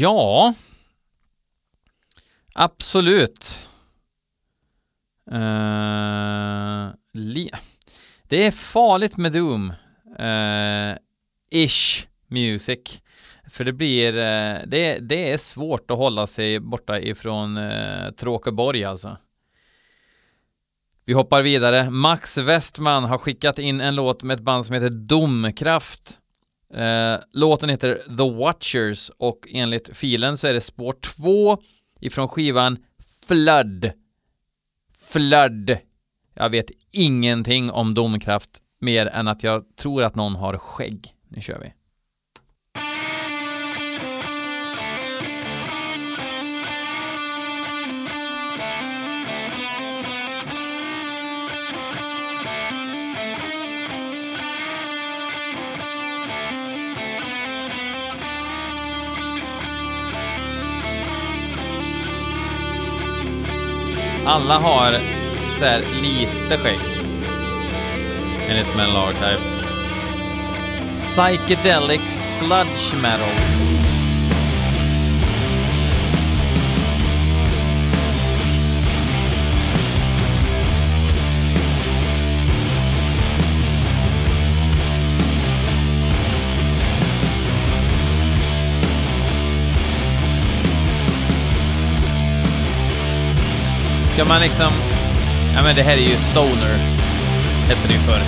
Ja, 0.08 0.54
absolut. 2.56 3.68
Uh, 5.32 6.92
det 8.28 8.46
är 8.46 8.52
farligt 8.52 9.18
med 9.18 9.32
Doom. 9.32 9.74
Uh, 10.20 10.96
ish 11.52 12.08
music. 12.28 13.02
För 13.50 13.64
det 13.64 13.74
blir, 13.74 14.14
uh, 14.14 14.62
det, 14.68 15.00
det 15.00 15.32
är 15.32 15.38
svårt 15.38 15.92
att 15.92 15.98
hålla 15.98 16.28
sig 16.28 16.60
borta 16.60 17.00
ifrån 17.00 17.58
uh, 17.58 18.12
Tråkeborg 18.12 18.84
alltså. 18.84 19.18
Vi 21.06 21.14
hoppar 21.14 21.42
vidare. 21.42 21.90
Max 21.90 22.38
Westman 22.38 23.04
har 23.04 23.18
skickat 23.18 23.60
in 23.60 23.82
en 23.82 23.96
låt 23.96 24.24
med 24.24 24.36
ett 24.36 24.44
band 24.44 24.66
som 24.66 24.74
heter 24.74 24.90
Domkraft. 24.90 26.20
Eh, 26.74 27.20
låten 27.34 27.70
heter 27.70 27.96
The 27.96 28.32
Watchers 28.32 29.12
och 29.18 29.48
enligt 29.52 29.98
filen 29.98 30.38
så 30.38 30.48
är 30.48 30.54
det 30.54 30.62
spår 30.62 30.94
2 30.94 31.58
ifrån 32.00 32.28
skivan 32.28 32.78
Flood. 33.28 33.92
Flood. 35.00 35.78
Jag 36.34 36.50
vet 36.50 36.72
ingenting 36.92 37.72
om 37.72 37.94
Domkraft 37.94 38.62
mer 38.80 39.06
än 39.06 39.28
att 39.28 39.44
jag 39.44 39.76
tror 39.76 40.04
att 40.04 40.16
någon 40.16 40.36
har 40.36 40.58
skägg. 40.58 41.14
Nu 41.28 41.42
kör 41.42 41.60
vi. 41.60 41.74
Alla 64.30 64.60
har 64.60 65.00
så 65.50 65.66
här 65.66 65.84
lite 66.02 66.58
skägg. 66.58 66.80
Enligt 68.50 68.76
Metal 68.76 68.98
Archives. 68.98 69.56
Psychedelic 70.96 72.02
Sludge 72.38 73.02
Metal. 73.02 73.77
Ska 94.18 94.26
man 94.26 94.42
liksom... 94.42 94.72
Ja 95.56 95.64
men 95.64 95.76
det 95.76 95.84
här 95.84 95.98
är 95.98 96.02
ju 96.02 96.18
Stoner. 96.18 96.78
Hette 97.68 97.88
det 97.88 97.94
ju 97.94 98.00
förr. 98.00 98.22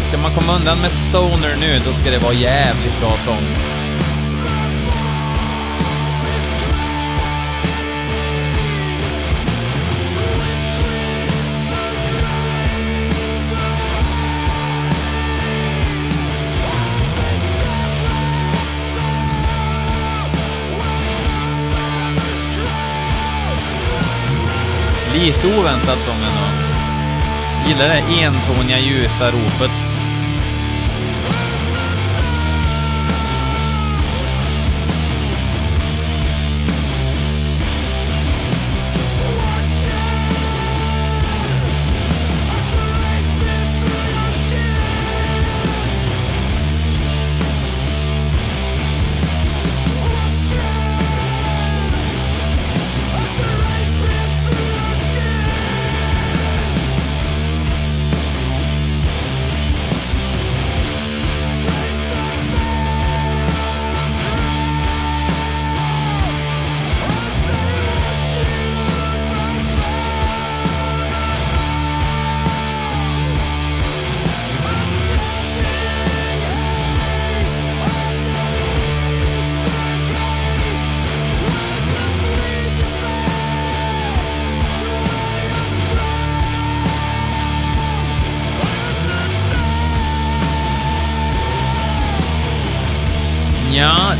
Ska 0.00 0.18
man 0.18 0.34
komma 0.34 0.56
undan 0.56 0.80
med 0.80 0.92
Stoner 0.92 1.56
nu, 1.60 1.80
då 1.86 1.92
ska 1.92 2.10
det 2.10 2.18
vara 2.18 2.32
jävligt 2.32 3.00
bra 3.00 3.12
sång. 3.12 3.71
Lite 25.22 25.46
oväntad 25.46 25.98
sång 25.98 26.14
ändå. 26.14 26.46
Gillar 27.68 27.88
det 27.88 28.24
entoniga 28.24 28.78
ljusa 28.78 29.30
ropet. 29.30 29.91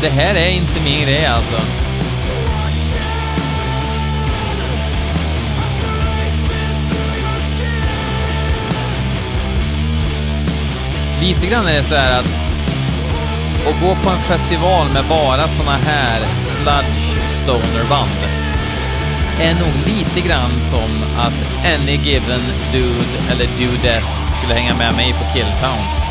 Det 0.03 0.09
här 0.09 0.35
är 0.35 0.49
inte 0.49 0.81
min 0.83 1.01
grej 1.01 1.25
alltså. 1.25 1.55
Lite 11.21 11.47
grann 11.47 11.67
är 11.67 11.73
det 11.73 11.83
så 11.83 11.95
här 11.95 12.19
att 12.19 12.25
att 13.67 13.81
gå 13.81 13.95
på 13.95 14.09
en 14.09 14.21
festival 14.21 14.87
med 14.93 15.05
bara 15.09 15.47
såna 15.49 15.77
här 15.77 16.21
sludge 16.39 17.29
stoner-band 17.29 18.19
är 19.41 19.53
nog 19.53 19.73
lite 19.85 20.27
grann 20.27 20.61
som 20.61 21.03
att 21.17 21.65
any 21.65 21.95
given 21.95 22.41
dude 22.71 23.31
eller 23.31 23.47
dudette 23.57 24.31
skulle 24.31 24.53
hänga 24.53 24.75
med 24.77 24.95
mig 24.95 25.13
på 25.13 25.33
Killtown. 25.33 26.02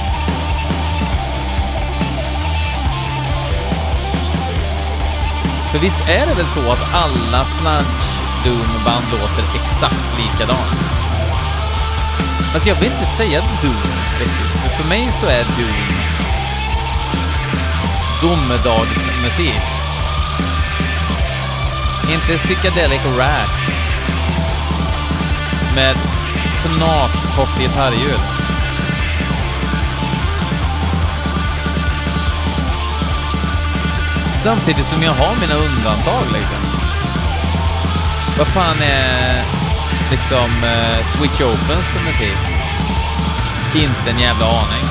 För 5.73 5.79
visst 5.79 6.09
är 6.09 6.27
det 6.27 6.35
väl 6.35 6.47
så 6.47 6.73
att 6.73 6.95
alla 6.95 7.45
sludge 7.45 8.23
doom-band 8.45 9.05
låter 9.13 9.45
exakt 9.65 10.19
likadant? 10.19 10.81
Alltså 12.55 12.69
jag 12.69 12.77
vill 12.77 12.93
inte 12.93 13.07
säga 13.07 13.41
doom 13.41 13.93
riktigt, 14.19 14.61
för 14.61 14.69
för 14.69 14.89
mig 14.89 15.13
så 15.13 15.27
är 15.27 15.45
doom 15.45 15.93
domedagsmusik. 18.23 19.63
Inte 22.13 22.37
psychedelic 22.37 23.01
rack 23.19 23.51
med 25.75 25.91
ett 25.91 26.13
fnastort 26.37 27.59
gitarrljud. 27.59 28.32
Samtidigt 34.43 34.87
som 34.87 35.03
jag 35.03 35.13
har 35.13 35.35
mina 35.41 35.55
undantag 35.55 36.25
liksom. 36.33 36.57
Vad 38.39 38.47
fan 38.47 38.83
är 38.83 39.45
liksom 40.11 40.65
eh, 40.65 41.05
Switch 41.05 41.41
Opens 41.41 41.89
för 41.89 42.01
musik? 42.01 42.43
Inte 43.75 44.11
en 44.11 44.21
jävla 44.21 44.47
aning. 44.47 44.87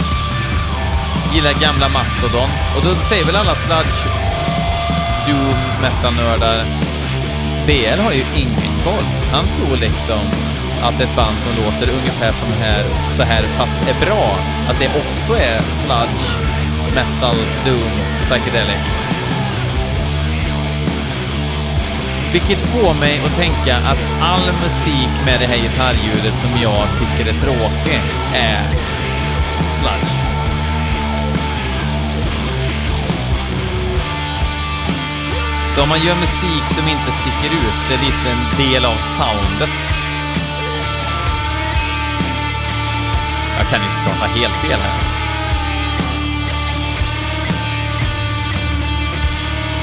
Gillar 1.34 1.54
gamla 1.54 1.90
Mastodon. 1.90 2.50
Och 2.76 2.84
då 2.86 2.96
säger 2.96 3.26
väl 3.26 3.36
alla 3.36 3.56
sludge 3.56 4.06
doom 5.28 5.60
metal-nördar 5.82 6.66
BL 7.66 8.00
har 8.02 8.12
ju 8.12 8.24
ingen 8.36 8.74
koll. 8.84 9.08
Han 9.32 9.46
tror 9.48 9.78
liksom 9.78 10.24
att 10.84 11.02
ett 11.02 11.16
band 11.16 11.38
som 11.40 11.52
låter 11.64 11.90
ungefär 11.90 12.32
som 12.32 12.54
här, 12.62 12.86
så 13.10 13.24
här 13.24 13.44
fast 13.44 13.80
är 13.88 14.06
bra, 14.06 14.38
att 14.70 14.80
det 14.80 14.92
också 15.02 15.34
är 15.34 15.62
sludge, 15.62 16.40
metal, 16.96 17.38
doom, 17.66 17.92
psychedelic. 18.22 19.12
Vilket 22.32 22.62
får 22.62 22.94
mig 22.94 23.22
att 23.26 23.36
tänka 23.36 23.78
att 23.78 24.22
all 24.22 24.54
musik 24.64 25.10
med 25.26 25.40
det 25.40 25.46
här 25.46 25.58
gitarrljudet 25.58 26.40
som 26.40 26.50
jag 26.62 26.88
tycker 27.00 27.32
är 27.32 27.40
tråkig 27.40 28.02
är 28.34 28.64
sludge. 29.70 30.14
Så 35.76 35.84
om 35.84 35.90
man 35.90 36.06
gör 36.06 36.16
musik 36.16 36.64
som 36.70 36.88
inte 36.88 37.12
sticker 37.12 37.56
ut, 37.56 37.80
det 37.90 37.96
är 37.96 38.00
lite 38.00 38.30
en 38.32 38.58
del 38.58 38.86
av 38.86 38.98
soundet. 38.98 39.80
Jag 43.58 43.70
kan 43.70 43.80
ju 43.84 43.90
såklart 43.90 44.20
ha 44.20 44.28
helt 44.28 44.54
fel 44.54 44.80
här. 44.80 45.22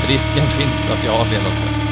Risken 0.08 0.46
finns 0.46 0.88
att 0.90 1.04
jag 1.04 1.12
har 1.12 1.24
fel 1.24 1.46
också. 1.52 1.87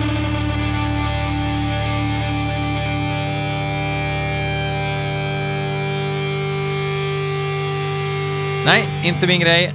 Nej, 8.66 9.02
inte 9.04 9.26
min 9.26 9.40
grej. 9.40 9.68
Uh, 9.68 9.74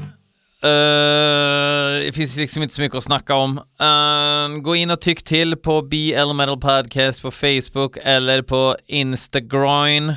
det 2.06 2.12
finns 2.15 2.36
liksom 2.36 2.63
inte 2.63 2.75
så 2.75 2.82
mycket 2.82 2.97
att 2.97 3.04
snacka 3.04 3.36
om. 3.36 3.58
Uh, 3.58 4.62
gå 4.62 4.75
in 4.75 4.91
och 4.91 5.01
tyck 5.01 5.23
till 5.23 5.56
på 5.56 5.82
BL 5.82 6.34
Metal 6.36 6.60
Podcast 6.60 7.21
på 7.21 7.32
Facebook 7.32 7.97
eller 8.04 8.41
på 8.41 8.77
Instagram. 8.86 10.13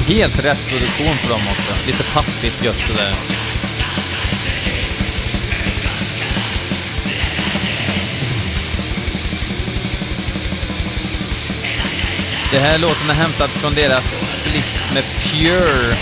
Helt 0.08 0.44
rätt 0.44 0.68
produktion 0.68 1.16
för 1.16 1.28
dem 1.28 1.40
också. 1.50 1.86
Lite 1.86 2.02
pappigt 2.14 2.64
gött 2.64 2.80
sådär. 2.80 3.35
Det 12.50 12.58
här 12.58 12.78
låten 12.78 13.10
är 13.10 13.14
hämtad 13.14 13.50
från 13.50 13.74
deras 13.74 14.30
split 14.30 14.84
med 14.94 15.04
Pure 15.04 15.96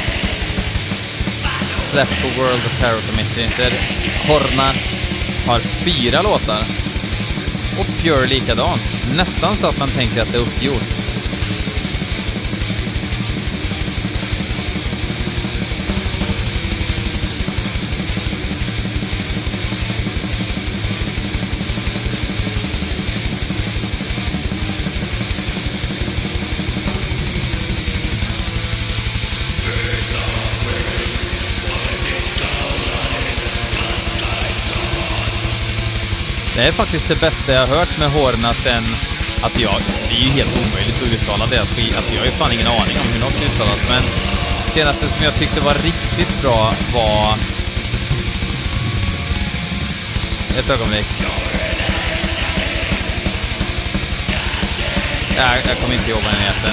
släppt 1.78 2.22
på 2.22 2.40
World 2.40 2.66
of 2.66 2.80
Terror 2.80 3.00
Committee 3.00 3.50
där 3.58 3.72
Horna 4.28 4.72
har 5.46 5.60
fyra 5.60 6.22
låtar 6.22 6.62
och 7.78 7.86
Pure 8.02 8.26
likadant. 8.26 8.96
Nästan 9.16 9.56
så 9.56 9.66
att 9.66 9.78
man 9.78 9.88
tänker 9.88 10.22
att 10.22 10.32
det 10.32 10.38
är 10.38 10.42
uppgjort. 10.42 11.03
Det 36.56 36.62
är 36.62 36.72
faktiskt 36.72 37.08
det 37.08 37.20
bästa 37.20 37.52
jag 37.52 37.66
har 37.66 37.76
hört 37.76 37.98
med 37.98 38.10
Horna 38.10 38.54
sen... 38.54 38.84
Alltså 39.42 39.60
jag, 39.60 39.80
det 40.08 40.14
är 40.14 40.20
ju 40.20 40.30
helt 40.30 40.56
omöjligt 40.56 41.02
att 41.02 41.12
uttala 41.12 41.46
deras 41.46 41.72
skit. 41.72 41.84
Alltså, 41.84 41.98
alltså 41.98 42.14
jag 42.14 42.20
har 42.20 42.26
ju 42.26 42.32
fan 42.32 42.52
ingen 42.52 42.66
aning 42.66 42.96
om 43.00 43.12
hur 43.12 43.20
något 43.20 43.42
uttalas, 43.42 43.84
men... 43.88 44.02
Senaste 44.68 45.08
som 45.08 45.24
jag 45.24 45.34
tyckte 45.34 45.60
var 45.60 45.74
riktigt 45.74 46.42
bra 46.42 46.74
var... 46.94 47.38
Ett 50.58 50.70
ögonblick. 50.70 51.06
Jag, 55.36 55.56
jag 55.68 55.76
kommer 55.80 55.94
inte 55.94 56.10
ihåg 56.10 56.22
vad 56.22 56.32
den 56.32 56.42
heter. 56.42 56.72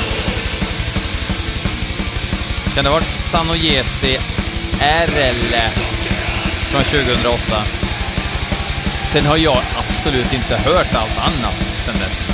Kan 2.76 2.84
det 2.84 2.90
ha 2.90 3.00
varit 3.00 3.20
Sanojesi 3.20 4.20
RL 5.08 5.56
från 6.72 6.84
2008? 6.84 7.64
Sen 9.12 9.26
har 9.26 9.38
jag 9.38 9.62
absolut 9.78 10.34
inte 10.34 10.58
hört 10.58 10.96
allt 10.96 11.18
annat 11.18 11.56
sen 11.86 11.94
dess. 12.00 12.28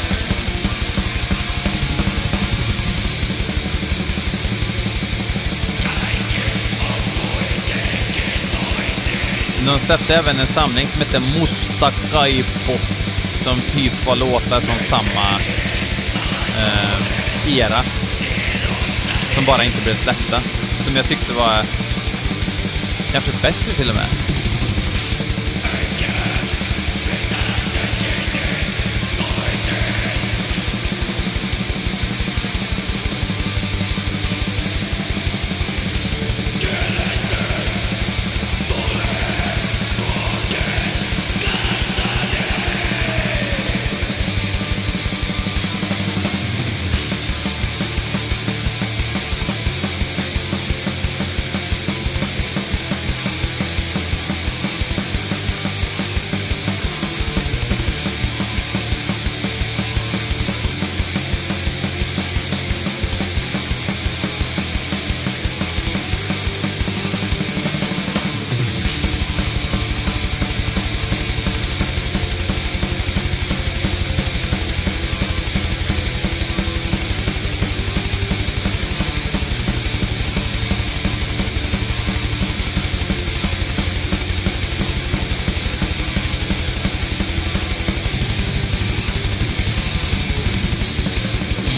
De 9.66 9.80
släppte 9.80 10.16
även 10.16 10.40
en 10.40 10.48
samling 10.48 10.88
som 10.88 11.02
hette 11.02 11.20
Mustakaipo 11.20 12.78
som 13.44 13.62
typ 13.62 14.06
var 14.06 14.16
låtar 14.16 14.62
från 14.62 14.80
samma 14.80 15.40
eh, 16.58 17.58
era. 17.58 17.84
Som 19.30 19.46
bara 19.46 19.64
inte 19.64 19.82
blev 19.82 19.96
släppta. 19.96 20.42
Som 20.80 20.96
jag 20.96 21.06
tyckte 21.06 21.34
var 21.34 21.64
kanske 23.12 23.32
bättre 23.32 23.72
till 23.72 23.90
och 23.90 23.96
med. 23.96 24.37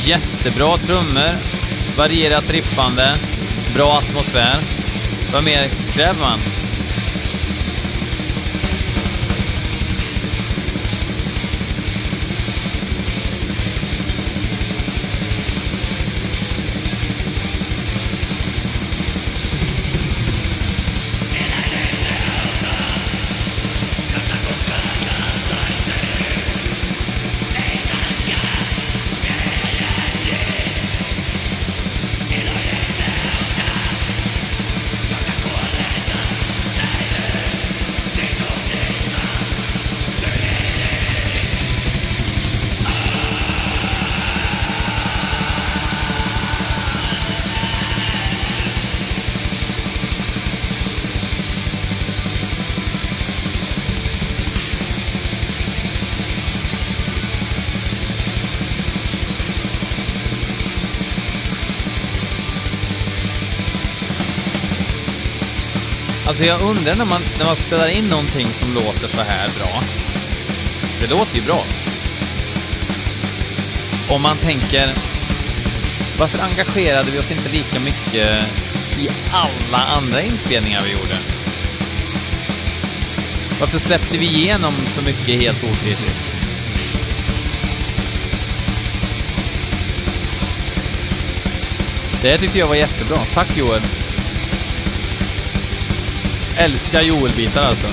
Jättebra 0.10 0.78
trummor, 0.78 1.38
varierat 1.98 2.52
riffande, 2.52 3.16
bra 3.76 3.98
atmosfär. 3.98 4.56
Vad 5.34 5.44
mer 5.44 5.68
kräver 5.94 6.20
man? 6.20 6.40
Alltså 66.30 66.46
jag 66.46 66.62
undrar 66.62 66.96
när 66.96 67.06
man, 67.06 67.22
när 67.38 67.46
man 67.46 67.56
spelar 67.56 67.88
in 67.88 68.06
någonting 68.06 68.54
som 68.54 68.74
låter 68.74 69.08
så 69.08 69.22
här 69.22 69.50
bra. 69.58 69.84
Det 71.02 71.08
låter 71.08 71.36
ju 71.36 71.42
bra. 71.42 71.66
Om 74.10 74.22
man 74.22 74.38
tänker, 74.38 74.94
varför 76.20 76.40
engagerade 76.40 77.12
vi 77.12 77.20
oss 77.20 77.32
inte 77.32 77.50
lika 77.50 77.80
mycket 77.80 78.46
i 79.00 79.10
alla 79.32 79.78
andra 79.78 80.22
inspelningar 80.22 80.84
vi 80.84 80.92
gjorde? 80.92 81.18
Varför 83.60 83.80
släppte 83.80 84.18
vi 84.18 84.26
igenom 84.26 84.74
så 84.86 85.02
mycket 85.02 85.42
helt 85.42 85.64
okritiskt? 85.64 86.26
Det 92.22 92.38
tyckte 92.38 92.60
jag 92.60 92.68
var 92.68 92.76
jättebra. 92.76 93.20
Tack 93.34 93.58
Joel. 93.58 93.82
Älskar 96.60 97.02
Joel-bitar 97.02 97.62
alltså. 97.62 97.88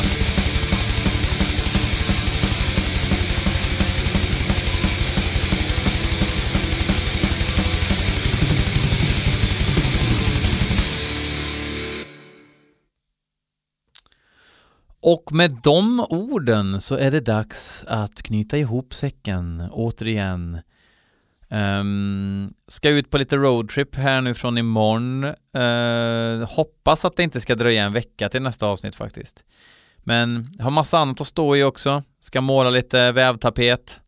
Och 15.00 15.32
med 15.32 15.60
de 15.62 16.06
orden 16.10 16.80
så 16.80 16.94
är 16.94 17.10
det 17.10 17.20
dags 17.20 17.84
att 17.88 18.22
knyta 18.22 18.58
ihop 18.58 18.94
säcken 18.94 19.62
återigen. 19.72 20.60
Um, 21.50 22.54
ska 22.68 22.88
ut 22.88 23.10
på 23.10 23.18
lite 23.18 23.36
roadtrip 23.36 23.96
här 23.96 24.20
nu 24.20 24.34
från 24.34 24.58
imorgon. 24.58 25.24
Uh, 25.56 26.48
hoppas 26.48 27.04
att 27.04 27.16
det 27.16 27.22
inte 27.22 27.40
ska 27.40 27.54
dröja 27.54 27.84
en 27.84 27.92
vecka 27.92 28.28
till 28.28 28.42
nästa 28.42 28.66
avsnitt 28.66 28.94
faktiskt. 28.94 29.44
Men 29.98 30.50
har 30.60 30.70
massa 30.70 30.98
annat 30.98 31.20
att 31.20 31.26
stå 31.26 31.56
i 31.56 31.62
också. 31.62 32.02
Ska 32.20 32.40
måla 32.40 32.70
lite 32.70 33.12
vävtapet. 33.12 34.00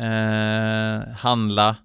Uh, 0.00 1.14
handla. 1.14 1.76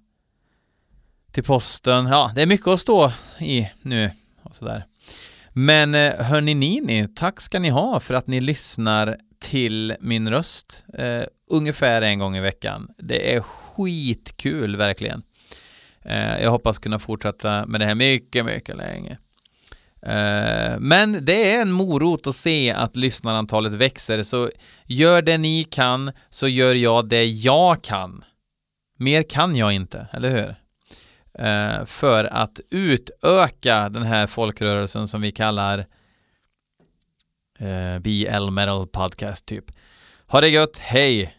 Till 1.32 1.44
posten. 1.44 2.06
Ja, 2.06 2.32
det 2.34 2.42
är 2.42 2.46
mycket 2.46 2.68
att 2.68 2.80
stå 2.80 3.12
i 3.40 3.70
nu. 3.82 4.10
Och 4.42 4.56
sådär. 4.56 4.84
Men 5.52 5.94
eh, 5.94 6.14
hörni 6.14 6.54
ni, 6.54 7.08
tack 7.16 7.40
ska 7.40 7.58
ni 7.58 7.68
ha 7.68 8.00
för 8.00 8.14
att 8.14 8.26
ni 8.26 8.40
lyssnar 8.40 9.16
till 9.40 9.94
min 10.00 10.30
röst 10.30 10.84
uh, 10.98 11.22
ungefär 11.50 12.02
en 12.02 12.18
gång 12.18 12.36
i 12.36 12.40
veckan. 12.40 12.88
Det 12.98 13.34
är 13.34 13.40
skitkul 13.78 14.76
verkligen. 14.76 15.22
Eh, 16.02 16.42
jag 16.42 16.50
hoppas 16.50 16.78
kunna 16.78 16.98
fortsätta 16.98 17.66
med 17.66 17.80
det 17.80 17.86
här 17.86 17.94
mycket, 17.94 18.44
mycket 18.44 18.76
länge. 18.76 19.18
Eh, 20.02 20.78
men 20.78 21.24
det 21.24 21.52
är 21.52 21.62
en 21.62 21.72
morot 21.72 22.26
att 22.26 22.34
se 22.34 22.70
att 22.70 22.96
lyssnarantalet 22.96 23.72
växer, 23.72 24.22
så 24.22 24.50
gör 24.84 25.22
det 25.22 25.38
ni 25.38 25.64
kan 25.64 26.12
så 26.30 26.48
gör 26.48 26.74
jag 26.74 27.08
det 27.08 27.24
jag 27.24 27.84
kan. 27.84 28.24
Mer 28.98 29.22
kan 29.22 29.56
jag 29.56 29.72
inte, 29.72 30.06
eller 30.12 30.30
hur? 30.30 30.54
Eh, 31.44 31.84
för 31.84 32.24
att 32.24 32.60
utöka 32.70 33.88
den 33.88 34.02
här 34.02 34.26
folkrörelsen 34.26 35.08
som 35.08 35.20
vi 35.20 35.32
kallar 35.32 35.78
eh, 37.58 37.98
BL 37.98 38.50
Metal 38.50 38.86
Podcast 38.86 39.46
typ. 39.46 39.64
Ha 40.26 40.40
det 40.40 40.48
gött, 40.48 40.78
hej! 40.78 41.37